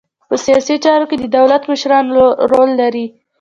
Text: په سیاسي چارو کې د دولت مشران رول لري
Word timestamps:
په 0.29 0.35
سیاسي 0.45 0.75
چارو 0.85 1.05
کې 1.09 1.17
د 1.19 1.25
دولت 1.37 1.63
مشران 1.71 2.05
رول 2.51 2.69
لري 2.81 3.05